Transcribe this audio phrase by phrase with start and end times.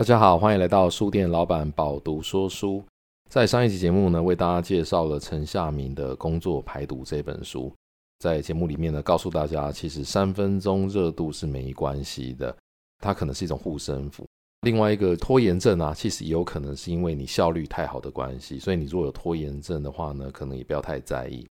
[0.00, 2.82] 大家好，欢迎来到书店老板饱读说书。
[3.28, 7.70] 在上一集节目呢，为大家介绍了陈夏明的《工作排毒》这本书。
[8.18, 12.56] 在节目里面呢，告诉大家，其实三分钟热度是没关系的，
[13.00, 14.26] 它可能是一种护身符。
[14.62, 21.46] 另外一个拖延症啊，其实也有可能是因为你效率太好的关系，所以你如果有拖延症的话呢，可能也不要太在意。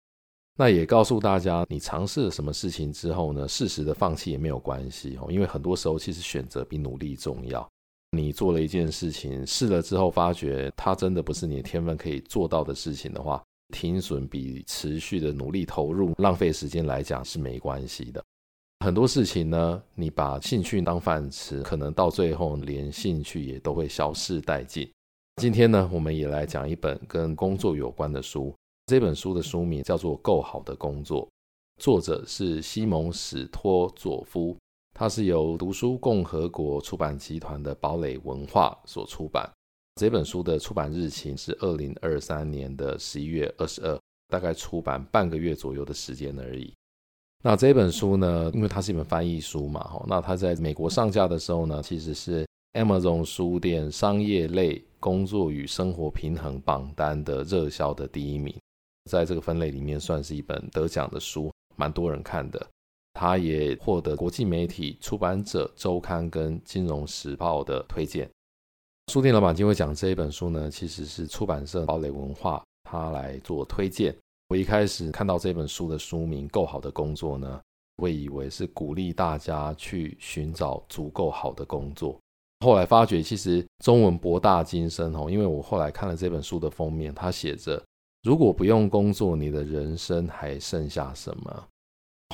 [0.55, 7.67] 那也告诉大家，你尝试了什么事情之后呢，适时的放弃也没有关系哦，因为很多时候其实选择比努力重要。
[8.15, 18.23] 你做了一件事情，试了之后发觉它真的不是你的天分可以做到的事情的话，停损比持续的努力投入浪费时间来讲是没关系的。
[18.85, 24.87] 很多事情呢，你把兴趣当饭吃，可能到最后连兴趣也都会消失殆尽。
[25.41, 28.53] 今天呢，我们也来讲一本跟工作有关的书。
[28.85, 31.25] 这本书的书名叫做《够好的工作》，
[31.81, 34.55] 作者是西蒙·史托佐夫。
[34.97, 39.45] 它是由读书共和国出版集团的堡垒文化所出版。
[39.95, 46.73] 这本书的出版日期是二零二三年的十一月二十二，大概出版半个月左右的时间而已。
[47.43, 58.57] 那这本书呢，因为它是一本翻译书嘛，哈那它在美国上架的时候呢，其实是 Amazon 书店商业类工作与生活平衡榜单的热销的第一名，
[59.11, 62.65] 在这个分类里面算是一本得奖的书，蛮多人看的。
[63.15, 68.29] 他也获得国际媒体出版者周刊跟金融时报的推荐。
[69.11, 74.13] 书店老板今天会讲这一本书呢，其实是出版社堡垒文化他来做推荐。
[74.49, 77.61] 我一开始看到这本书的书名《够好的工作》呢，
[77.97, 82.19] 我以为是鼓励大家去寻找足够好的工作。
[82.59, 87.81] 后来发觉其实中文博大精深哦，因为我后来看了这本书的封面，它写着
[88.23, 91.67] ：“如果不用工作，你的人生还剩下什么？”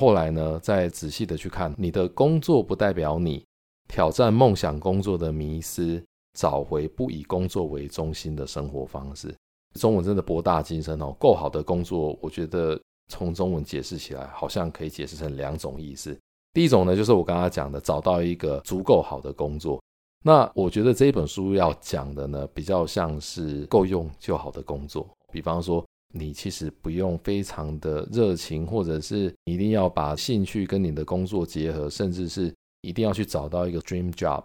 [0.01, 3.45] 后来呢，再仔细的去看，你的工作不代表你
[3.87, 9.31] 挑战梦想工作的迷思，找回不以工作为中心的生活方式。
[9.75, 16.17] 中文真的博大精深哦，够好的工作，我觉得从中文解释起来，好像可以解释成两种意思。
[16.51, 19.79] 第一种呢，就是我刚刚讲的，找到一个足够好的工作。
[20.23, 25.85] 那我觉得这一本书要讲的呢，比较像是够用就好的工作，比方说。
[26.13, 34.43] 你其实不用非常的热情，或者是一定要把兴趣跟你的工作结合，甚至是一定要去找到一个 dream job。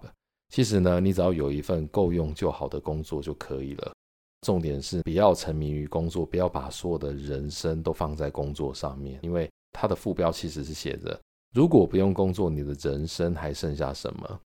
[0.54, 3.92] 其实呢，你只要有一份够用就好的工作就可以了。
[4.42, 11.18] 重点是不要沉迷于工作，不要把所有的人生都放在工作上面，因为它的副标其实是写着：
[11.52, 14.40] 如果不用工作，你的人生还剩下什么？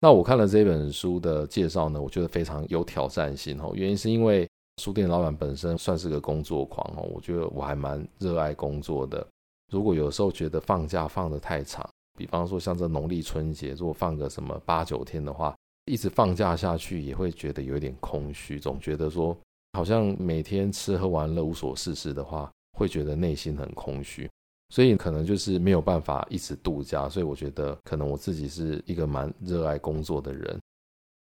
[0.00, 3.72] 那我看了这本书的介绍呢，我觉得非常有挑战性哦。
[3.74, 4.46] 原因是因为。
[4.82, 9.26] 书店老板本身算是个工作狂哦，我觉得我还蛮热爱工作的。
[9.72, 19.36] 如果有时候觉得放假放得太长，比方说像这农历春节，如果放个什么八九天的话，一直放假下去也会觉得有点空虚，总觉得说
[19.72, 24.30] 好像每天吃喝玩乐无所事事的话，会觉得内心很空虚，
[24.68, 27.08] 所以可能就是没有办法一直度假。
[27.08, 30.60] 所以我觉得可能我自己是一个蛮热爱工作的人。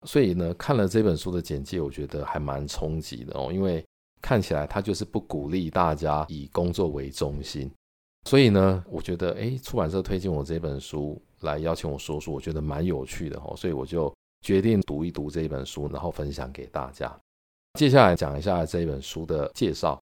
[0.08, 3.86] 所以呢，看了这本书的简介，我觉得还蛮冲击的哦，因为
[4.22, 7.72] 看起来他就是不鼓励大家以工作为中心。
[8.28, 17.16] 所以呢，我觉得，诶，出版社推荐我这本书来邀请我说书，我觉得蛮有趣的哦，所以我就决定读一读这本书，然后分享给大家。
[17.80, 20.00] 接下来讲一下这本书的介绍。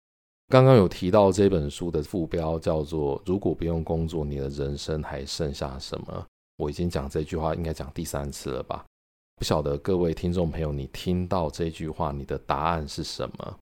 [0.49, 6.25] 刚刚有提到这本书的副标叫做“如果不用工作，你的人生还剩下什么？”
[6.57, 8.85] 我已经讲这句话应该讲第三次了吧。
[9.37, 13.57] 不晓得各位听众朋友，你听到这句话，你的答案是什么？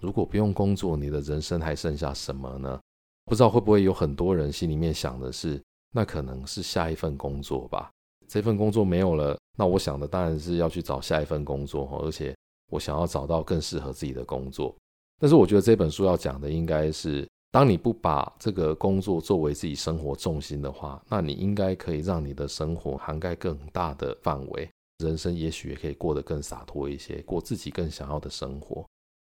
[0.00, 2.78] 如果不用工作，你的人生还剩下什么呢？
[3.24, 5.60] 不知道会不会有很多人心里面想的是，
[5.92, 7.90] 那可能是下一份工作吧。
[8.28, 12.32] 这份工作没有了，那我想的当然是要去找下一份工作，而且
[12.70, 14.72] 我想要找到更适合自己的工作。
[15.18, 24.70] 但是我觉得这本书要讲的应该是，当你不把这个工作作为自己生活重心的话，那你应该可以让你的生活涵盖更大的范围。
[24.98, 28.84] 人生也许也可以过得更洒脱一些，过自己更想要的生活。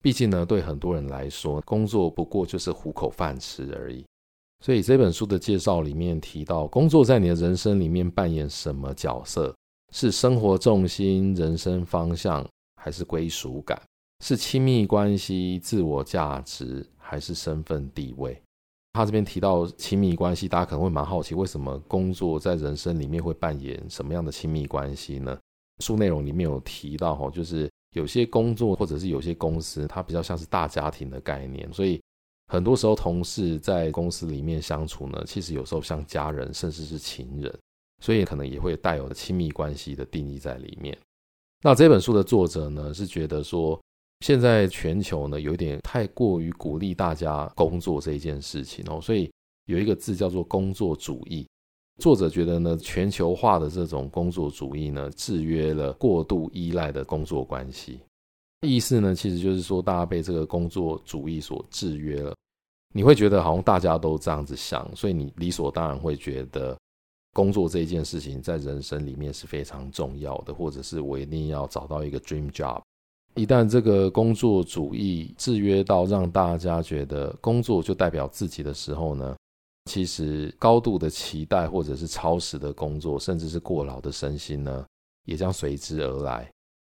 [0.01, 4.03] 毕竟呢，对很多人来说，工作不过就是糊口饭吃而已。
[4.63, 9.55] 所以这本书的介绍里面提到，工作在你的人生里面扮演什么角色？
[9.93, 12.45] 是生活重心、人生方向，
[12.81, 13.81] 还是归属感？
[14.23, 18.41] 是亲密关系、自我价值，还是身份地位？
[18.93, 25.39] 他这边提到亲密关系，大家可能会蛮好奇，为什么工作在人生里面会扮演什么样的亲密关系呢？
[25.79, 32.01] 书内容里面有提到哈，就是有些工作或者是有些公司，它比较像是大家庭的概念，所以
[32.47, 37.59] 很多时候同事在公司里面相处呢，其实有时候像家人，甚至是情人，
[38.01, 40.97] 所以可能也会带有亲密关系的定义在里面。
[41.61, 43.79] 那这本书的作者呢，是觉得说，
[44.19, 49.31] 现在全球呢有点太过于鼓励大家工作这一件事情哦，所以
[49.65, 51.47] 有一个字叫做工作主义。
[52.03, 58.01] 作者觉得呢，全球化的这种工作主义呢，制约了过度依赖的工作关系。
[58.59, 62.35] 意思呢，其实就是说，大家被这个工作主义所制约了。
[62.93, 66.77] 你会觉得好像大家都这样子想，所以你理所当然会觉得
[67.33, 72.81] 工作这一件事情在人生里面是非常重要的，或者是我一定要找到一个 dream job。
[73.35, 79.37] 一旦这个工作主义制约到让大家觉得工作就代表自己的时候呢，
[79.85, 84.85] 其实高度的期待，或者是超时的工作，甚至是过劳的身心呢，
[85.25, 86.49] 也将随之而来。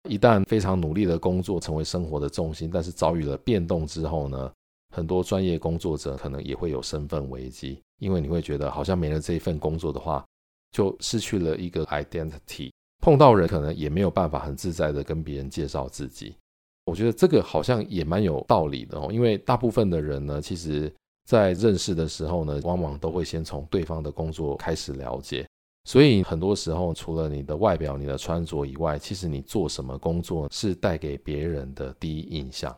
[0.08, 4.52] 一旦非常努力的工作成为生活的重心，但是遭遇了变动之后呢，
[4.94, 10.24] 很多专业工作者可能也会有身份危机，因为你会觉得好像没了这一份工作的话，
[10.70, 12.70] 就失去了一个 identity。
[13.02, 16.36] 碰到人可能也没有办法很自在的跟别人介绍自己。
[16.84, 20.92] 我觉得这个好像也蛮有道理的哦，因为大部分的人呢，其实。
[21.26, 25.44] 在认识的时候呢，往往都会先从对方的工作开始了解，
[25.84, 32.72] 所以很多时候除了你的外表、你的穿着以外，其实你做什么工作是带给别人的第一印象。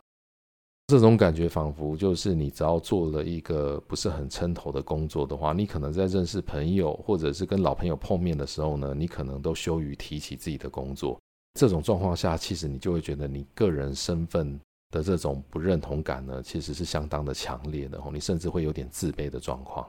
[0.87, 11.19] 这种感觉仿佛就是你只要做了一个不是很称头的工作的话，你可能在认识朋友或者是跟老朋友碰面的时候呢，你可能都羞于提起自己的工作。
[11.59, 14.59] 这种状况下，其实你就会觉得你个人身份。
[14.89, 19.87] 的这种不认同感呢，其实是相当的强烈的哦，你甚至会有点自卑的状况。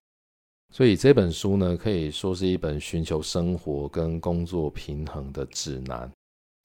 [0.73, 6.11] 所以这本书呢，可以说是一本寻求生活跟工作平衡的指南。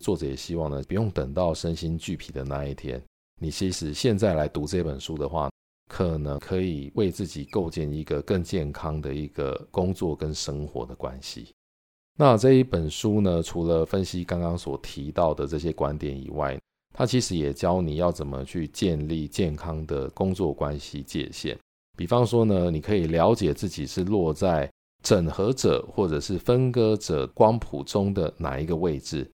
[0.03, 3.01] 作者也希望呢，不用等到身心俱疲的那一天，
[3.41, 5.49] 你其实现在来读这本书的话，
[5.89, 11.51] 可能可以为自己构建一个更健康的一个工作跟生活的关系。
[12.17, 16.59] 那这一本书呢，除了分析刚刚所提到的这些观点以外，
[16.97, 21.57] 他其实也教你要怎么去建立健康的工作关系界限。
[21.97, 24.71] 比方说呢，你可以了解自己是落在
[25.03, 29.29] 整合者或者是分割者光谱中的哪一个位置。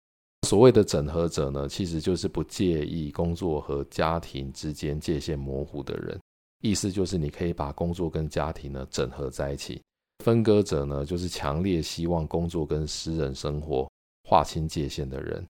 [0.48, 6.20] 所谓的整合者呢，其实就是不介意工作和家庭之间界限模糊的人。
[6.64, 9.80] 意思就是你可以把工作跟家庭呢整合在一起。
[10.24, 13.88] 分割者呢，就是强烈希望工作跟私人生活
[14.28, 15.46] 划清界限的人。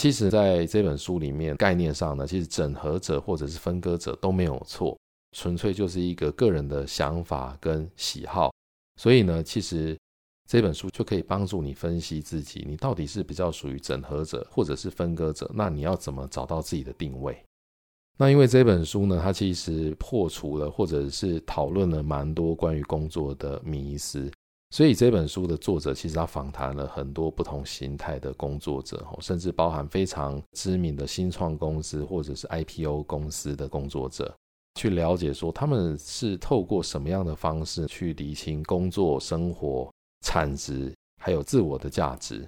[0.00, 4.98] 其实，在这本书里面，概念上呢，其实整合者或者是分割者都没有错，
[5.36, 8.52] 纯粹就是一个个人的想法跟喜好。
[9.00, 9.96] 所以呢，其实
[10.48, 17.40] 这本书就可以帮助你分析自己，你到底是比较属于整合者或者是分割者，那你要怎么找到自己的定位？
[18.16, 24.30] 那因为这本书呢，它其实破除了或者是讨论了蛮多关于工作的迷思。
[24.74, 34.34] 所以这本书的作者其实他访谈了很多不同形态的工作者，甚至包含非常知名的新创公司或者是 IPO 公司的工作者，
[34.74, 39.88] 去了解说他们是透过什么样的方式去厘清工作、生活、
[40.22, 40.92] 产值
[41.22, 42.44] 还有自我的价值。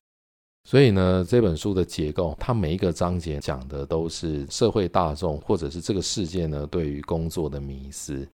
[0.64, 8.28] 所以呢，这本书的结构，它每一个章节讲的都是社会大众或者是这个世界呢对于工作的迷思。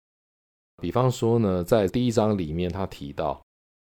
[0.81, 3.39] 比方说呢，在第一章里面，他提到。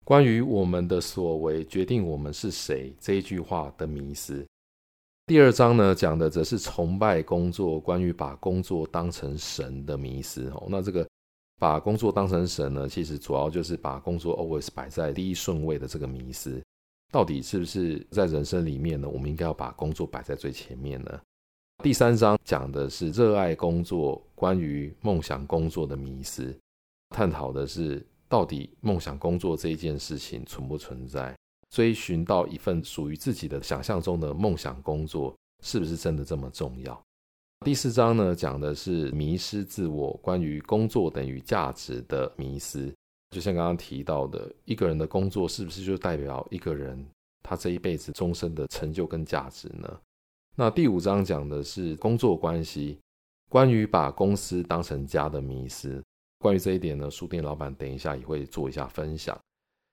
[0.04, 4.44] 关于我们的所为决定我们是谁这一句话的迷思。
[5.26, 10.48] 第二章呢，讲的则是崇拜工作，关于把工作当成神的迷思。
[10.50, 11.08] 哦，那这个
[11.60, 16.60] 把工作当成神呢，其实主要就是把工作 always 摆在第一顺位的这个迷思。
[17.12, 19.08] 到底是不是在人生里面呢？
[19.08, 21.20] 我们应该要把工作摆在最前面呢？
[21.80, 26.52] 第三章讲的是热爱工作，关于梦想工作的迷思，
[27.10, 28.04] 探讨的是。
[28.32, 31.36] 到底梦想工作这一件事情存不存在？
[31.68, 36.98] 追寻到一份属于自己的想象中的梦想工作，是不是真的这么重要？
[37.62, 42.90] 第四章呢，讲的是迷失自我，关于工作等于价值的迷思。
[43.32, 47.06] 就像刚刚提到的，一个人的工作是不是就代表一个人
[47.42, 50.00] 他这一辈子终身的成就跟价值呢？
[50.56, 52.98] 那第五章讲的是工作关系，
[53.50, 56.02] 关于把公司当成家的迷思。
[56.42, 59.38] 关于这一点呢，书店老板等一下也会做一下分享。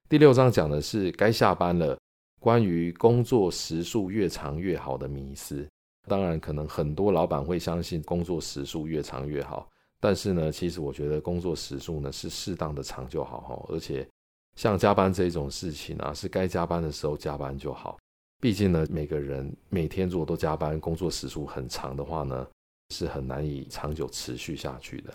[0.10, 1.96] 第六章讲的是该下班了，
[2.40, 5.70] 关于工作时数越长越好的迷思。
[6.08, 13.66] 当然，可能很多老板会相信工作时数越长越好，但是呢，其实我觉得工作时数呢是适当的长就好哈。
[13.70, 14.08] 而且
[14.56, 17.96] 像加班这种事情啊，是该加班的时候加班就好。
[18.42, 22.48] 毕竟呢，每个人每天如果都加班，工作时数很长的话呢，
[22.90, 25.14] 是很难以长久持续下去的。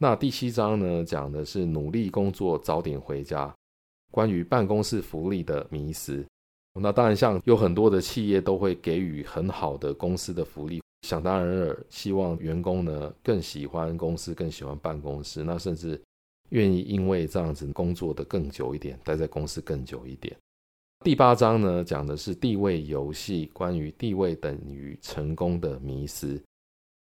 [0.00, 3.52] 那第七章呢，讲的是努力工作，早点回家。
[4.12, 6.24] 关于办公室福利的迷思，
[6.80, 16.00] 那当然，像有很多的企业都会给予很好的公司的福利，想当然尔，希望员工呢更喜欢公司，更喜欢办公室，那甚至
[16.50, 20.34] 愿意因为这样子工作的更久一点，待在公司更久一点。
[21.04, 26.40] 第八章呢讲的是地位游戏，关于地位等于成功的迷思。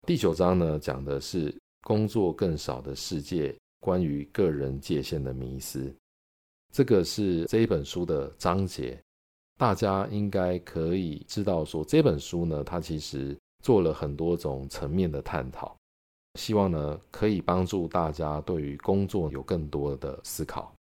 [0.07, 5.93] 第九章呢讲的是工作更少的世界，关于个人界限的迷思。
[6.71, 8.99] 这个是这一本书的章节。
[9.57, 15.75] 大家应该可以知道，说这本书呢，它其实做了很多种层面的探讨，
[16.35, 20.73] 希望呢可以帮助大家对于工作有更多的思考。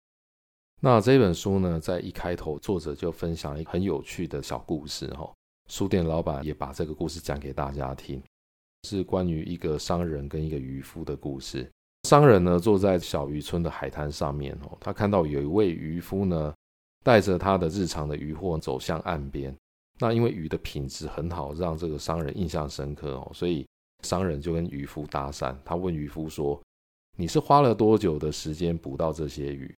[0.82, 5.32] 那这本书呢，在一开头，作者就分享一个很有趣的小故事，哈，
[5.70, 8.22] 书店老板也把这个故事讲给大家听，
[8.84, 11.70] 是关于一个商人跟一个渔夫的故事。
[12.08, 16.54] 商人呢，坐在小渔村的海滩上面，哦，他看到有一位渔夫呢。
[17.04, 19.56] 带着他的日常的渔获走向岸边，
[20.00, 23.64] 那因为鱼的品质很好，让这个商人印象深刻哦，所以
[24.02, 25.56] 商人就跟渔夫搭讪。
[25.64, 26.60] 他问渔夫说
[27.16, 29.72] ：“你是花了多久的时间捕到这些鱼？”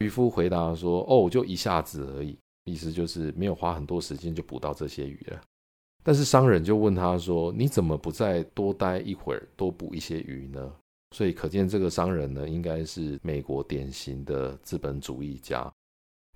[0.00, 5.38] 渔夫回答说：“哦，就一下子而已。”意思就是没有花很多时间就捕到这些鱼了。
[6.02, 10.72] 但是商人就问他说：“你怎么不再多待一会儿，多捕一些鱼呢？”
[11.14, 15.70] 所以可见这个商人呢，应该是美国典型的资本主义家。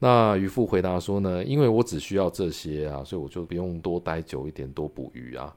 [0.00, 5.54] 那渔夫回答说呢，因为我只需要这些啊，所以我就不用多待久一点，多捕鱼啊。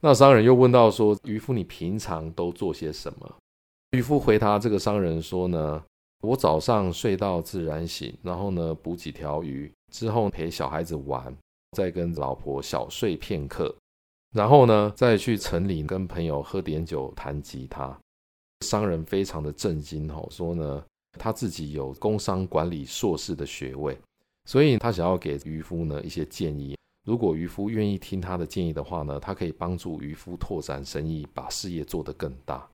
[0.00, 3.36] 那商人又问到说，渔夫你平常都做些什么？
[3.92, 5.82] 渔夫回答这个商人说呢，
[6.20, 11.34] 我早上睡到自然醒，然后呢捕几条鱼，之后陪小孩子玩，
[11.72, 13.74] 再跟老婆小睡片刻，
[14.34, 17.98] 然后呢再去城里跟朋友喝点酒，弹吉他。
[18.60, 20.84] 商人非常的震惊吼，说呢。
[21.18, 23.98] 他自己有工商管理硕士的学位，
[24.44, 26.76] 所以他想要给渔夫呢一些建议。
[27.04, 32.68] 如果渔夫愿意听他的建议的话呢，他可以帮助渔夫拓展生意，把事业做得更大。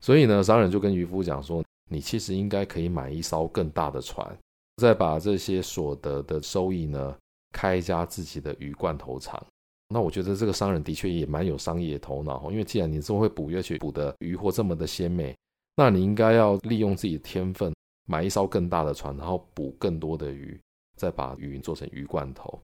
[0.00, 4.38] 所以呢，商人就跟渔夫讲说：“你其实应该可以买一艘更大的船，
[4.76, 7.16] 再把这些所得的收益呢，
[7.52, 9.44] 开一家自己的鱼罐头厂。”
[9.88, 15.36] 那我觉得这个商人的确也蛮有商业头脑，因为既然你这么会捕鱼，而且捕的鱼货这么的鲜美。
[15.76, 17.74] 那你应该要利用自己的天分，
[18.06, 20.58] 买一艘更大的船，然后捕更多的鱼，
[20.96, 22.58] 再把鱼做成鱼罐头。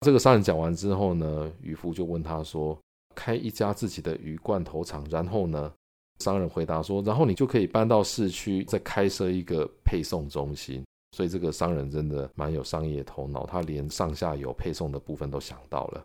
[0.00, 2.78] 这个商人讲完之后呢，渔夫就问他说
[3.14, 5.72] ：“开一家自己的鱼罐头厂，然后呢？”
[6.20, 16.02] 商人回答说：“然后你就可以搬到市区，再开设一个配送中心。”所以这个商人真的蛮有商业头脑，他连上下游配送的部分都想到了。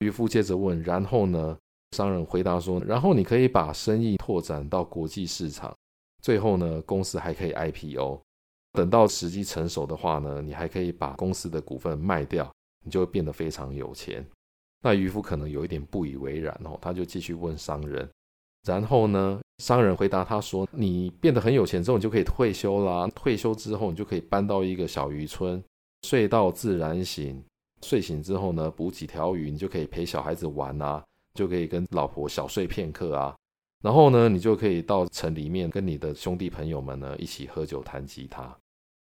[0.00, 1.56] 渔夫接着问：“然后呢？”
[1.92, 5.72] 商人回答说：“然后你可以把生意拓展到国际市场，
[6.22, 8.20] 最后呢，公司还可以 IPO。
[8.72, 12.52] 等到时机成熟的话呢，你还可以把公司的股份卖掉，
[12.84, 14.26] 你就会变得非常有钱。”
[14.82, 18.10] 那渔夫可能有一点不以为然哦，他就继续问商人
[18.64, 23.06] ：“然后呢？”商人回答他说：“你变得很有钱之后，你就可以退休啦。
[23.14, 25.62] 退休之后，你就可以搬到一个小渔村，
[26.02, 27.42] 睡到自然醒。
[27.82, 31.02] 睡醒之后呢，捕几条鱼，你就可以陪小孩子玩啊。”
[31.34, 33.34] 就可以跟老婆小睡片刻啊，
[33.82, 38.56] 然后呢，你就可以到城里面跟你的兄弟朋友们呢一起喝酒弹吉他。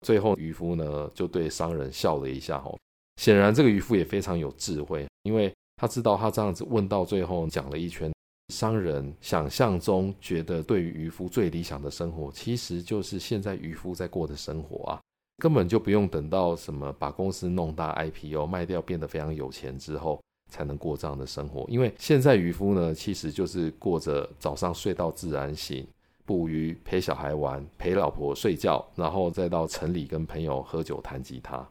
[0.04, 2.76] 最后渔夫呢就对商人笑了一下，吼，
[3.18, 8.12] 显然这个渔夫也非常有智慧，因为他知道他这样子问到最后讲了一圈，
[8.48, 15.00] 商人想象中觉得对于渔夫最理想的生活，其实就是现在渔夫在过的生活啊，
[15.38, 20.20] 根本就不用等到什么把公司弄大 IPO 卖掉变得非常有钱之后。
[20.50, 25.86] 才能过这样的生活，因为现在渔夫呢，其实就是过着早上睡到自然醒，
[26.24, 31.68] 捕鱼、陪小孩玩、陪老婆睡觉，然后再到城里跟朋友喝酒弹吉他。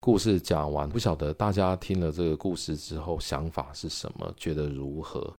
[0.00, 5.30] 故事讲完，不晓得大家听了这个故事之后想法是什么，觉得如何？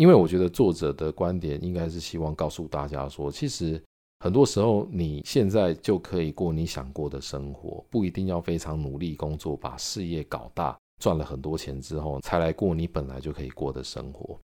[0.00, 3.78] 因为我觉得作者的观点应该是希望告诉大家说，其实
[4.20, 10.74] 很多时候你现在就可以过你想过的生活，不一定要非常努力工作，把事业搞大。
[11.02, 14.40] 赚了很多钱之后，才来过你本来就可以过的生活。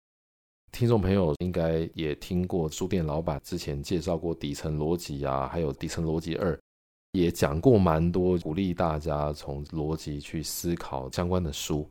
[0.71, 6.55] 听众朋友应该也听过书店老板之前介绍过底层逻辑啊，还有底层逻辑二，
[7.13, 11.87] 也讲过蛮多鼓励大家从逻辑去思考相关的书。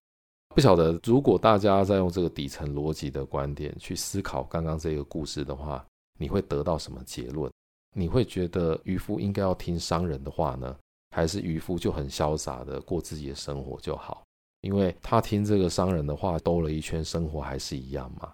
[0.56, 5.84] 不晓得如果大家在用这个底层逻辑的观点去思考刚刚这个故事的话，
[6.18, 7.52] 你会得到什么结论？
[7.94, 10.74] 你会觉得渔夫应该要听商人的话呢，
[11.10, 14.24] 还是渔夫就很潇洒的过自己的生活就好？
[14.62, 18.32] 因为他听这个商人的话，兜了一圈，生活还是一样嘛。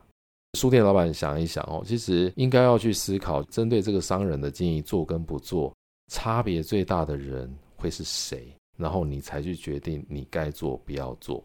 [0.56, 5.74] 书店老板想一想哦，其实应该要去思考，针对这个商人的建议做跟不做，
[6.12, 8.46] 差别最大的人会是谁？
[8.78, 11.42] 然后你才去决定你该做不要做。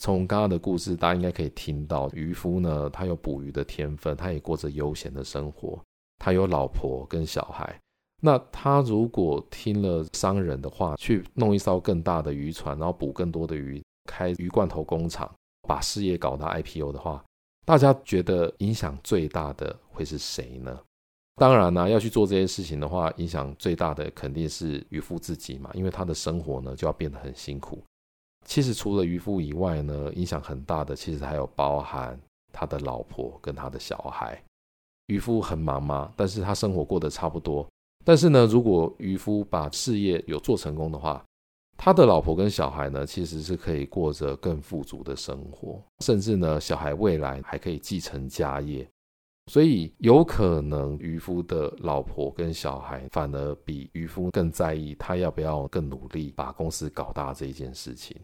[0.00, 5.80] 从刚刚的故事，大家应该可以听到，渔夫呢，他有捕鱼的天分，他也过着悠闲的生活，
[6.18, 7.78] 他有老婆跟小孩。
[8.22, 15.30] 那他如果听了商人的话，去弄一艘更大的渔船，然后捕更多的鱼，开鱼罐头工厂，
[15.68, 17.22] 把事业搞到 IPO 的话，
[17.64, 20.80] 大家觉得影响最大的会是谁呢？
[21.36, 27.82] 当然呢、要去做这些事情的话，影响最大的肯定是渔夫自己嘛，因为他的生活呢就要变得很辛苦。
[28.44, 32.18] 其实除了渔夫以外呢，影响很大的其实还有包含
[32.52, 34.40] 他的老婆跟他的小孩。
[35.06, 37.66] 渔夫很忙嘛，但是他生活过得差不多。
[38.04, 41.24] 但是呢，如果渔夫把事业有做成功的话，
[41.76, 48.88] 他的老婆跟小孩呢，其实是可以过着更富足的生活，甚至呢，小孩未来还可以继承家业。
[49.52, 58.16] 所以有可能渔夫的老婆跟小孩反而比渔夫更在意他要不要更努力把公司搞大这一件事情。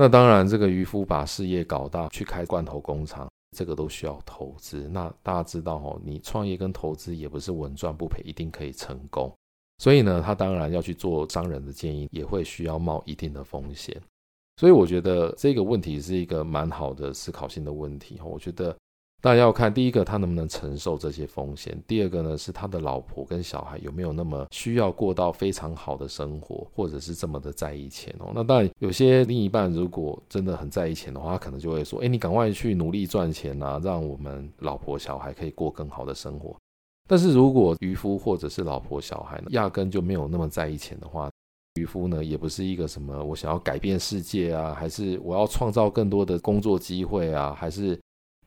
[0.00, 4.88] 那当然，这个渔夫把事业搞大，去开罐头工厂，这个都需要投资。
[4.92, 9.34] 那大家知道哦，你创业跟投资也不是稳赚不赔，一定可以成功。
[9.78, 14.00] 所以呢，他当然要去做商人的建议，也会需要冒一定的风险。
[14.56, 18.20] 所以我觉得这个问题是一个蛮好的思考性的问题。
[18.24, 18.76] 我觉得。
[19.20, 28.30] 大家要看第一个，他能不能承受这些风险；第二个呢，是他的老婆跟小孩有没有那么需要过到非常好的生活，或者是这么的在意钱哦。
[28.32, 36.54] 那当然，有些另一半如果真的很在意钱的话，他可能就会说：“哎，你赶快去努力赚钱啊，让我们老婆小孩可以过更好的生活。”
[37.08, 41.28] 但是如果渔夫或者是老婆小孩呢，压根就没有那么在意钱的话，
[41.74, 47.98] 渔夫呢也不是一个什么我想要改变世界啊，还是我要创造更多的工作机会啊，还是。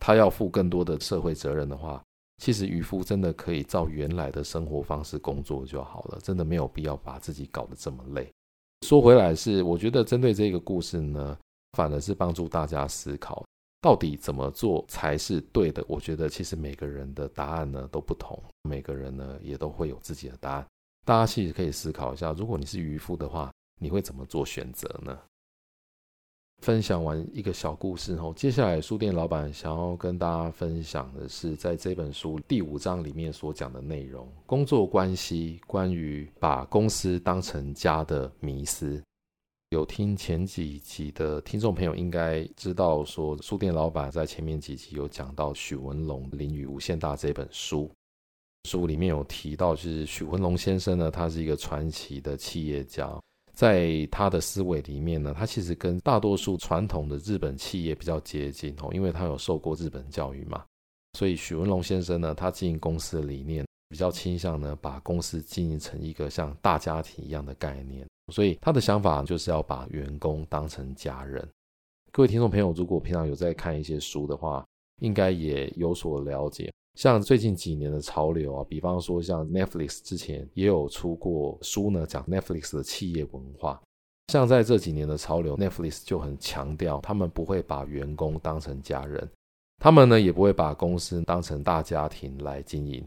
[0.01, 2.03] 他要负更多的社会责任的话，
[2.39, 8.27] 其实渔夫真的可以照原来的生活方式工作就好了，真的没有必要把自己搞得这么累。
[8.88, 11.38] 说回来是，我觉得针对这个故事呢，
[11.77, 13.46] 反而是帮助大家思考，
[13.79, 15.86] 到底怎么做才是对的。
[15.88, 20.66] 我觉得其实每个人的答案呢都不同，每个人呢也都会有自己的答案。
[21.05, 25.16] 大家其实可以思考一下，如果你是渔夫的话，你会怎么做选择呢？
[26.61, 39.01] 分享完一个小故事后，接下来书店老板想要跟大家分享的是，在这本书第五章里面所讲的内容：工作关系，关于把公司当成家的迷思。
[39.69, 47.89] 有听前几集的听众朋友应该知道，说书店老板在前面几集有讲到许文龙《淋雨无限大》这本书，
[48.65, 53.19] 书里面有提到，就是许文龙先生呢，他是一个传奇的企业家。
[53.53, 60.64] 在他的思维里面呢，他其实跟大多数传统的日本企业比较接近哦，因为他有受过日本教育嘛。
[61.18, 68.07] 所以许文龙先生呢，他经营公司的理念比较倾向呢，把公司经营成一个像大家庭一样的概念。
[68.31, 71.46] 所以他的想法就是要把员工当成家人。
[72.11, 74.66] 各位听众朋友，如果平常有在看一些书的话，
[75.01, 76.72] 应该也有所了解。
[76.95, 83.81] 像最近几年的潮流啊，比方说像 Netflix 之前也有出过书呢，讲 Netflix 的企业文化。
[84.27, 89.29] 像在这几年的潮流，Netflix 就很强调，他们不会把员工当成家人，
[89.77, 93.05] 他们呢也不会把公司当成大家庭来经营，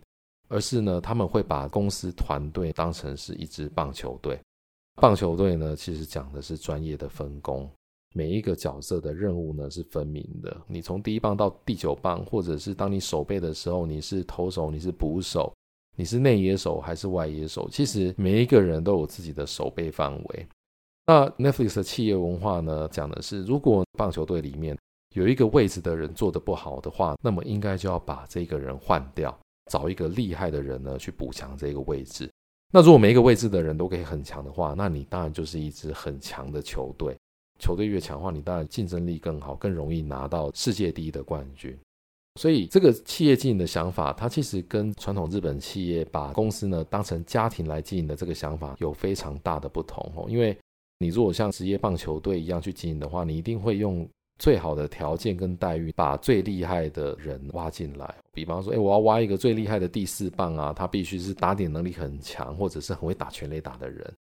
[0.48, 4.38] 而是呢他们会把公司团队当成是一支棒球队。
[4.96, 7.70] 棒球队呢其实讲的是专业的分工。
[8.16, 10.56] 每一个角色的任务呢是分明的。
[10.68, 15.52] 你从第一棒到第九棒，或者是当你守备的时候，你是投手，你是捕手，
[15.96, 17.68] 你是内野手还是外野手？
[17.68, 20.46] 其实每一个人都有自己的守备范围。
[21.06, 24.78] 那 Netflix 的企业文化呢，讲的是，如果棒球队里面
[25.16, 29.36] 有一个位置的人做得不好的话，那么应该就要把这个人换掉，
[29.72, 32.30] 找一个厉害的人呢去补强这个位置。
[32.72, 37.16] 那如果每一个位置的人都可以很强的话，那你当然就是一支很强的球队。
[37.58, 41.76] 球队越强化，你当然竞争力更好，更容易拿到世界第一的冠军。
[42.40, 50.26] 所以，这个企业经营的想法，它其实跟传统日本企业把公司呢当成家庭来经营的这个想法有非常大的不同哦。
[50.28, 50.56] 因为
[50.98, 54.04] 你如果像职业棒球队一样去经营的话，你一定会用
[54.40, 58.12] 最好的条件跟待遇，把最厉害的人挖进来。
[58.32, 64.12] 比方说，诶，我要挖一个最厉害的第四棒啊，他必须是打点能力很强，或者是很会打全垒打的人。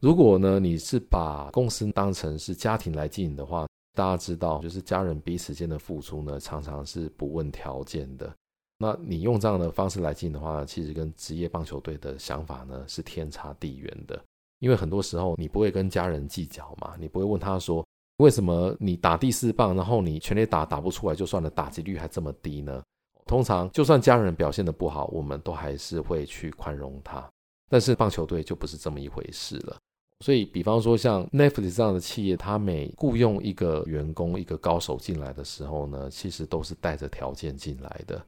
[0.00, 8.30] 如果呢，你是把公司当成是家庭来经营的话，大家知道，就是家人彼此间的付出呢，常常是不问条件的。
[8.78, 14.22] 那你用这样的方式来经营的话，其实跟职业棒球队的想法呢是天差地远的。
[14.58, 17.82] 因为很多时候你不会跟家人计较嘛，你不会问他说，
[18.18, 22.82] 为什么你打第四棒，然后你全垒打打不出来就算了，打击率还这么低呢？
[23.24, 27.26] 通常就算家人表现得不好，我们都还是会去宽容他。
[27.68, 29.76] 但是棒球队就不是这么一回事了。
[30.24, 38.24] 所以，比方说像 Netflix 这样的企业，它每雇佣一个员工、一个高手进来的时候呢，其实都是带着条件进来的。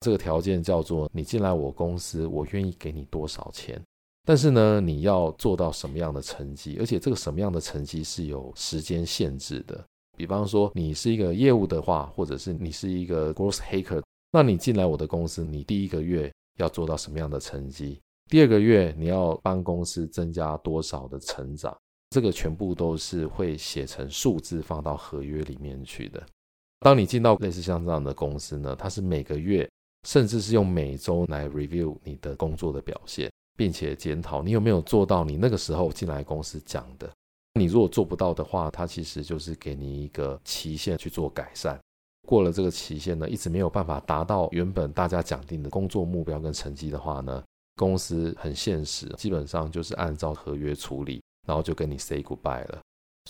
[0.00, 3.80] 这个条件叫做：你进来我公司，我愿意给你多少钱。
[4.24, 6.76] 但是呢，你要做到什么样的成绩？
[6.78, 9.84] 而且这个什么样的成绩是有时间限制的。
[10.16, 14.00] 比方说，你是一个业务的话，或者是你是一个 growth hacker，
[14.30, 18.00] 那你进来我的公司，你第一个月要做到什么样的成绩？
[18.32, 21.76] 第二个月你要帮公司增加多少的成长？
[22.08, 26.26] 这个全部都是会写成数字放到合约里面去的。
[26.80, 29.70] 当你进到类似像这样的公司呢，它是每个月，
[30.08, 33.30] 甚至是用每周来 review 你的工作的表现。
[33.54, 37.12] 并且检讨你有没有做到你那个时候进来公司讲的。
[37.60, 41.78] 你如果做不到的话，它其实就是给你一个期限去做改善。
[42.26, 47.44] 过了这个期限呢，一直没有办法达到原本大家讲定的工作目标跟成绩的话呢，
[47.76, 52.78] 公司很现实，基本上就是按照合约处理，然后就跟你 say goodbye 了。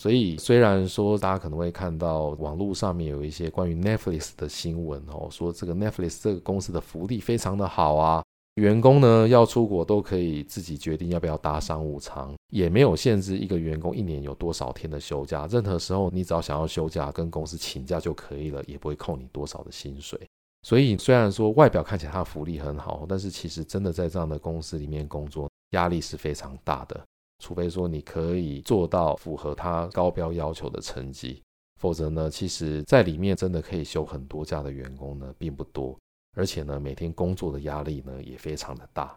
[0.01, 8.23] 所以虽然说大家可能会看到网络上面有一些关于 Netflix 的新闻哦，说这个 Netflix 这个公司的福利非常的好啊。
[8.55, 20.19] 员工呢要出国都可以自己决定要不要搭商务舱，也没有限制一个员工一年有多少天的休假，任何时候你只要想要休假跟公司请假就可以了，也不会扣你多少的薪水。
[20.63, 27.05] 所以虽然说外表看起来他福利很好，但是其实真的在这样的公司里面工作压力是非常大的，
[27.43, 31.43] 除非说你可以做到符合他高标要求的成绩，
[31.81, 35.97] 否则呢，其实在里面真的可以休很多假的员工呢并不多。
[36.35, 39.15] 而且呢，每天工作的压力呢也非常的大。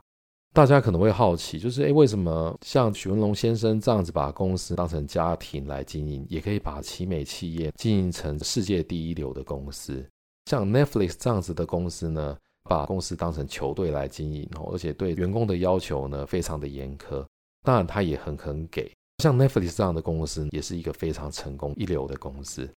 [0.52, 10.04] 大家可能会好奇，就是诶，为什么像许文龙先生这样子把公司当成家庭来经营，也可以把奇美企业经营成世界第一流的公司？
[10.46, 17.24] 像 Netflix 这样子的公司呢，把公司当成球队来经营，而且对员工的要求呢非常的严苛。
[17.62, 18.90] 当然，他也很肯给。
[19.18, 22.68] 像 Netflix 这样的公司，也是一个非常成功一流的公司。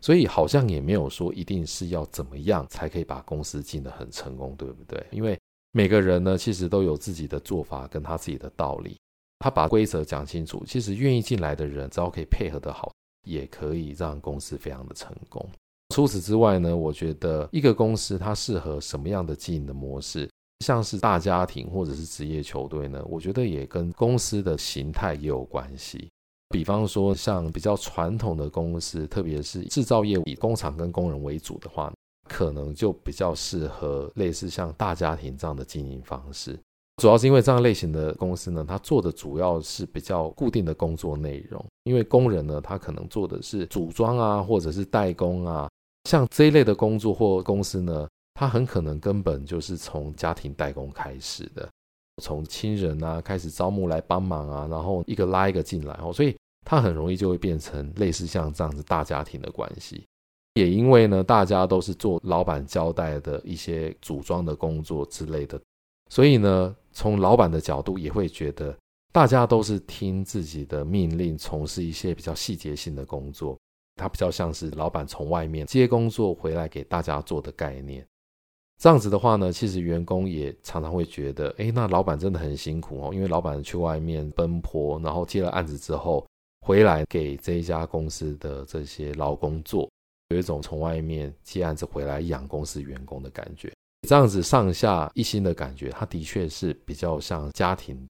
[0.00, 5.04] 所以好像也没有说一定是要怎么样才可以把公司进得很成功，对不对？
[5.10, 5.36] 因为
[5.72, 8.96] 每个人呢，其实都有自己的做法跟他自己的道理。
[9.40, 12.92] 他把规则讲清楚，其实愿意进来的人，只要可以配合得好，
[13.26, 15.44] 也可以让公司非常的成功。
[15.94, 20.28] 除此之外呢，我觉得一个公司它适合什么样的经营的模式，
[20.60, 26.08] 像是大家庭或者是职业球队呢，我觉得也跟公司的形态也有关系。
[26.50, 31.92] 比方说，像比较传统的公司，特别是制造业以工厂跟工人为主的话，
[32.28, 36.58] 可能就比较适合类似像大家庭这样的经营方式。
[37.02, 41.64] 主要是因为这样类型的公司呢，它做的主要是比较固定的工作内容。
[41.84, 45.68] 因为工人呢，他可能做的是组装啊，或者是代工啊，
[46.08, 51.68] 像这一类的工作或公司呢，它很可能根本就是从家庭代工开始的。
[52.22, 60.02] 从亲人啊开始招募来帮忙啊，然后一个拉一个进来哦，所以它很容易就会变成类似像这样子大家庭的关系。
[60.54, 65.60] 也因为呢，大家都是做老板交代的一些组装的工作之类的，
[66.08, 68.74] 所以呢，从老板的角度也会觉得
[69.12, 73.58] 大家都是听自己的命令，从事一些比较细节性的工作。
[73.98, 78.06] 他比较像是老板从外面接工作回来给大家做的概念。
[78.80, 86.24] 这样子的话呢，其实员工也常常会觉得，诶，那老板真的很辛苦哦，因为老板去外面奔波，然后接了案子之后，
[86.64, 89.90] 回来给这一家公司的这些劳工做，
[90.28, 93.72] 有一种从外面接案子回来养公司员工的感觉。
[94.08, 98.06] 这样子上下一心的感觉，他的确是比较像家庭。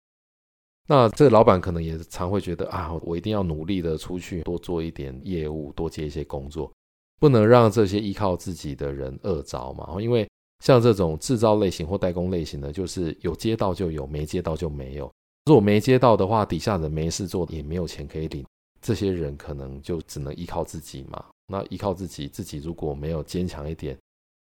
[0.88, 6.72] 那这个老板可能也常会觉得啊，我一定要努力的出去多做一点业务，多接一些工作，
[7.20, 10.29] 不能让这些依靠自己的人饿着嘛，因为。
[10.64, 15.09] 像这种制造类型或代工类型的，就是有接到就有，没接到就没有。
[15.44, 18.44] 如果没接到的话，底下人没事做，也没有钱可以领，
[18.83, 21.24] 这些人可能就只能依靠自己嘛。
[21.46, 23.96] 那依靠自己，自己如果没有坚强一点，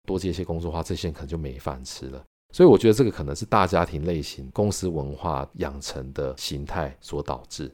[0.08, 2.24] 多接一些工作的话，这些人可能就没饭吃了。
[2.56, 7.70] 所以我觉得这个可能是大家庭类型公司文化养成的形态所导致。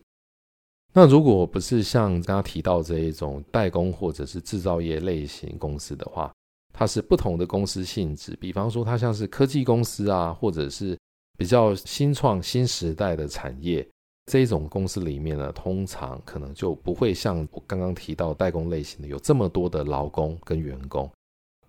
[0.91, 6.33] 那如果不是像刚刚提到这一种代工或者是制造业类型公司的话，
[6.73, 10.97] 它是不同的公司性质，比方说它像是科技公司啊，或者是
[11.37, 13.87] 比较新创新时代的产业，
[14.31, 21.07] 这一种公司里面呢，通常可能就不会像我刚刚提到代工类型的有这么多的劳工跟员工，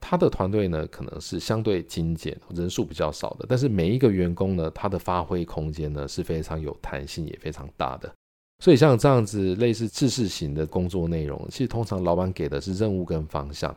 [0.03, 8.13] 他的团队呢可能是相对精简，人数比较少的，但是每一个员工呢，他的发挥空间呢是非常有弹性也非常大的，
[8.59, 13.75] 所以像这样子类似制式型的工作内容，其实通常老板给的是任务跟方向。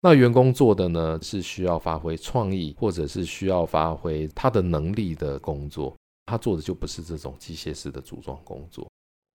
[0.00, 5.94] 那员工做的呢，是需要发挥创意，或者是需要发挥他的能力的工作。
[6.26, 8.86] 他做的就不是这种机械式的组装工作。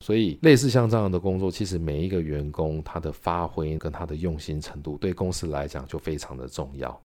[0.05, 6.99] 所以类似像这样的工作，其实每一个员工他的发挥跟他的用心程度，对公司来讲就非常的重要。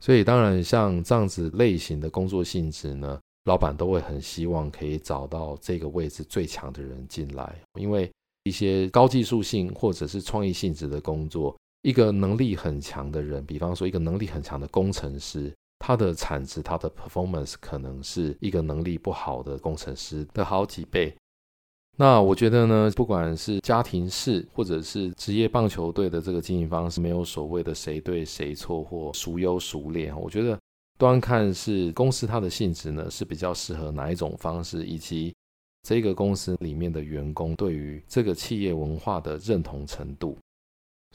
[0.00, 8.08] 所以当然像这样子类型的工作性质呢，老板都会很希望可以找到这个位置最强的人进来，因为
[8.44, 21.12] 一些高技术性或者是创意性质的工作，一个能力很强的人，比方说一个能力很强的工程师，他的产值、他的 performance 可能是一个能力不好的工程师的好几倍。
[22.00, 30.14] 那我觉得呢，不管是家庭式或者是职业棒球队的这个经营方式，没有所谓的谁对谁错或孰优孰劣。
[30.14, 30.56] 我觉得
[30.96, 35.34] 端看是公司它的性质呢，是比较适合哪一种方式，以及
[35.82, 40.38] 这个公司里面的员工对于这个企业文化的认同程度。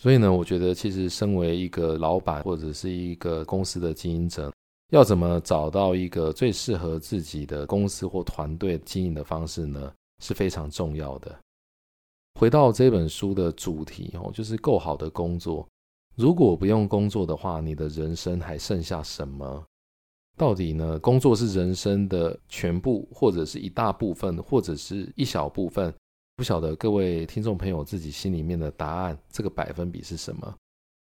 [0.02, 4.52] 所以呢，我觉得其实身为一个老板或者是一个公司的经营者，
[4.92, 9.90] 要怎么找到一个最适合自己的公司或团队经营的方式呢？
[10.24, 11.38] 是非常重要的。
[12.40, 15.68] 回到这本书的主题哦，就是够好的工作。
[16.16, 19.64] 如果不用工作的话，你的人生还剩下什么？
[20.38, 20.98] 到底呢？
[21.00, 25.94] 工作是人生的全部，或者是一大部分，或者是一小部分？
[26.36, 30.56] 不晓得各位听众朋友自己心里面的答案，这个百分比是什么？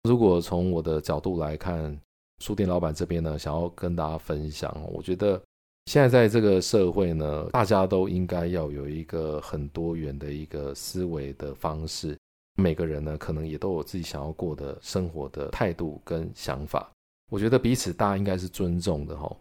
[0.04, 2.00] 如果从我的角度来看，
[2.40, 5.42] 书店老板这边呢，想要跟大家分享，我觉得
[5.88, 12.18] 现在在这个社会呢，大家都应该要有一个很多元的一个思维的方式。
[12.56, 16.92] 每个人呢，可能也都有自己想要过的生活的态度跟想法。
[17.32, 19.34] 我觉得彼此大家应该是尊重的哈。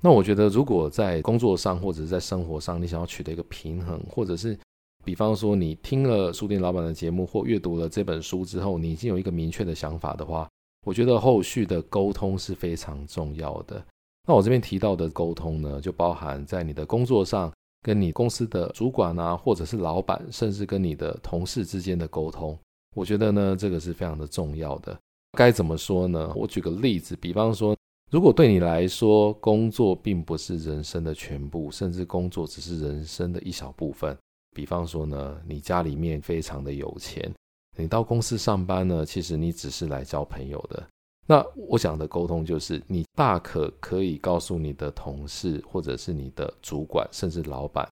[0.00, 4.58] 那我觉得，如果在工作上或者是在生活上，你想要取得一个平衡，或者是
[5.04, 10.48] 比方说，你听了书店老板的节目或阅读了这本书之后，你已经有一个明确的想法的话，
[10.86, 13.84] 我觉得后续的沟通是非常重要的。
[14.26, 22.58] 那我这边提到的沟通呢，就包含在你的工作上，跟你公司的主管啊，或者是老板，甚至跟你的同事之间的沟通。
[22.96, 24.98] 我觉得呢，这个是非常的重要的。
[25.36, 26.32] 该怎么说呢？
[26.34, 27.76] 我举个例子，比方说，
[28.10, 34.16] 如果对你来说，工作并不是人生的全部，甚至工作只是人生的一小部分。
[34.54, 37.30] 比方说呢，你家里面非常的有钱，
[37.76, 40.82] 你到公司上班呢，其实你只是来交朋友的。
[41.26, 47.88] 那我讲的沟通就是，你大可可以告诉你的同事，或者是你的主管，甚至老板，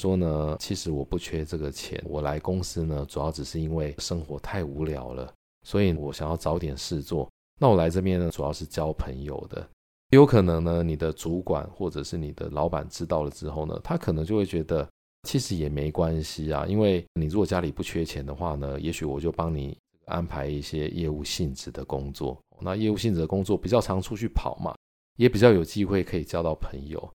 [0.00, 5.32] 说呢，其实我不缺这个钱，我来公司呢，主要只是因为生活太无聊了，
[5.66, 7.28] 所以我想要找点事做。
[7.60, 9.66] 那我来这边呢，主要是交朋友的。
[10.10, 14.88] 有可能呢，你的主管或者是你的老板知道了之后呢，他可能就会觉得。
[15.22, 22.38] 其实也没关系啊，因为你如果家里不缺钱的话呢，也许我就帮你安排一些业务性质的工作。
[22.60, 24.74] 那业务性质的工作比较常出去跑嘛，
[25.16, 27.10] 也比较有机会可以交到朋友。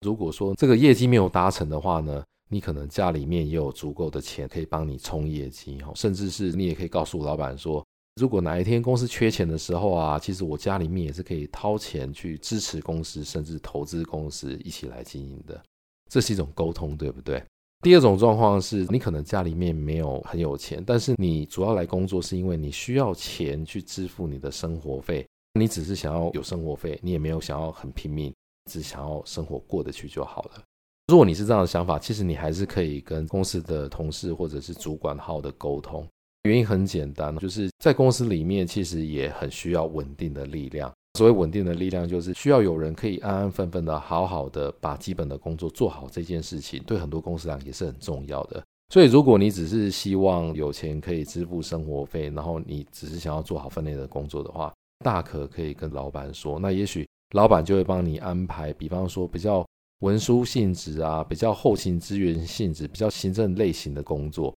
[0.00, 7.84] 如果说这个业绩没有达成的话呢，你可能家里面也有足够的钱可以帮你冲业绩，甚至是你也可以告诉老板说，
[8.16, 15.62] 如果哪一天公司缺钱的时候啊，其实我家里面也是可以掏钱去支持公司，甚至投资公司一起来经营的。
[16.08, 17.42] 这是一种沟通，对不对？
[17.82, 25.26] 第二种状况是你可能家里面没有很有钱，但是你主要来工作是因为你需要钱去支付你的生活费。
[25.54, 28.32] 你只是想要有生活费，你也没有想要很拼命，
[28.70, 30.62] 只想要生活过得去就好了。
[31.08, 36.06] 如果你是这样的想法，其实你还是可以跟公司的同事或者是主管好的沟通。
[36.42, 40.92] 原因很简单，就是在公司里面其实也很需要稳定的力量。
[41.14, 46.08] 所谓稳定的力量，就是需要有人可以安安分分的、好好的把基本的工作做好。
[46.10, 48.62] 这件事情对很多公司来讲也是很重要的。
[48.92, 54.72] 所以，如果你只是希望有钱可以支付生活费，然后你只是想要做好分内的工作的话，
[55.04, 56.58] 大可可以跟老板说。
[56.58, 59.64] 那也许老板就会帮你安排，比方说比较
[60.00, 64.52] 文书性质啊，比较后勤资源性质、比较行政类型的工作。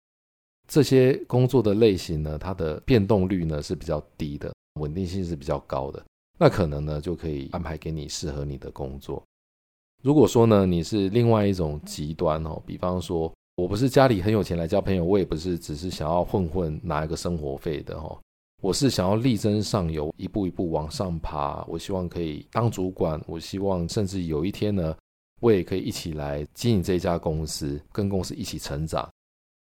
[0.66, 6.02] 这些工作的类型呢，它的变动率呢是比较低的，稳定性是比较高的。
[6.42, 9.22] 那可能呢，就可以安排给你适合你的工作。
[10.02, 18.18] 如果说呢，你是另外一种极端哦，比方说，我不是家里很有钱来交朋友，我也不是只是想要混混拿一个生活费的哦，
[18.60, 21.64] 我是想要力争上游，一步一步往上爬。
[21.68, 24.96] 我希望可以当主管，我希望甚至有一天呢，
[25.40, 29.08] 我也可以一起来经营这家公司，跟公司一起成长。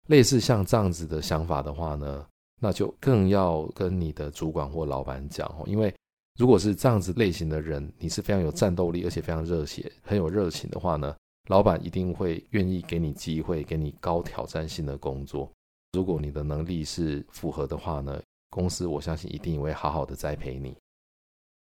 [0.09, 2.23] 类似像这样子的想法的话呢，
[2.61, 5.91] 那就更要跟你的主管或老板讲哦，因为。
[6.37, 11.15] 如果是这样子类型的人，你是非常有战斗力，而且非常热血、很有热情的话呢，
[11.49, 15.51] 老板一定会愿意给你机会，给你高挑战性的工作。
[15.93, 18.21] 如果你的能力是符合的话呢，
[18.51, 20.75] 公司我相信一定会好好的栽培你。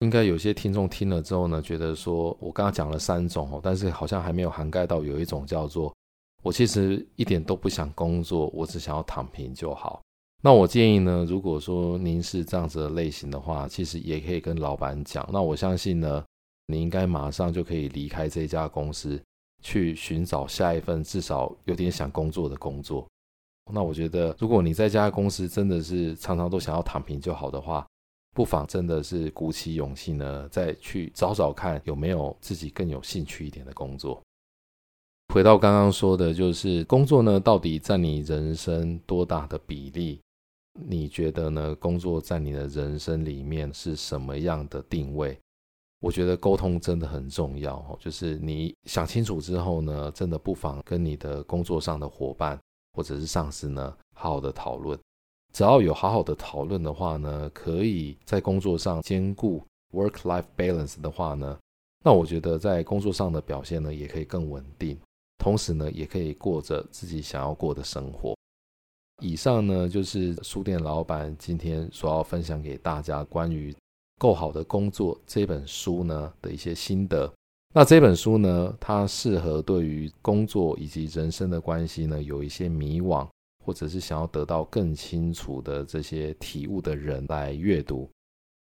[0.01, 5.95] 应该有些听众听了之后呢，觉得说我刚刚讲了三种哦，但是好像还没有涵盖到有一种叫做
[6.43, 10.03] 我其实一点都不想工作，我只想要躺平就好。
[10.43, 15.29] 那我建议呢，如果说您是这样子的类型的话，其实也可以跟老板讲。
[15.31, 16.25] 那我相信呢，
[16.67, 19.23] 你应该马上就可以离开这家公司，
[19.63, 23.07] 去寻找下一份至少有点想工作的工作。
[23.71, 27.87] 那我觉得，如果你在这家公司真的是常常都想要躺平就好的话，
[28.35, 34.23] 不妨真的是鼓起勇气呢，再去找找看有没有自己更有兴趣一点的工作。
[35.35, 40.19] 回到刚刚说的，就是工作呢，到底占你人生多大的比例？
[40.79, 41.75] 你觉得呢？
[41.75, 45.39] 工作在你的人生里面是什么样的定位？
[46.01, 47.99] 我觉得沟通真的很重要哦。
[48.01, 52.59] 就是你想清楚之后呢，真的不妨跟你的工作上的伙伴
[52.93, 54.99] 或者是上司呢，好好的讨论。
[55.53, 61.59] 只要有好好的讨论的话呢，可以在工作上兼顾 work-life balance 的话呢，
[62.05, 64.97] 那我觉得在工作上的表现呢，也可以更稳定，
[65.39, 68.35] 同时呢，也可以过着自己想要过的生活。
[69.21, 73.73] 以上呢，就是书店老板今天所要分享给大家关于
[74.19, 77.31] 《够好的工作》这本书呢的一些心得。
[77.75, 83.29] 那这本书呢，它适合对于工作以及人生的关系呢有一些迷惘，
[83.65, 88.11] 或者是想要得到更清楚的这些体悟的人来阅读。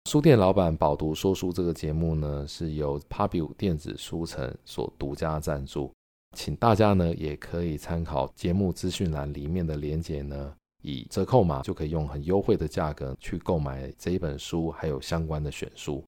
[0.08, 5.90] 书店老板饱读说书这个节目呢，是由 Pubu 电子书城所独家赞助。
[6.36, 16.04] 请大家呢也可以参考节目资讯栏里面的链接呢，以折扣码就可以用很优惠的价格去购买这一本书，还有相关的选书。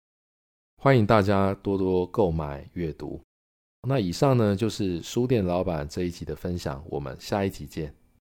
[0.81, 3.21] 欢迎大家多多购买阅读。
[3.89, 7.93] 那以上呢就是书店老板这一集的分享，我们下一集见。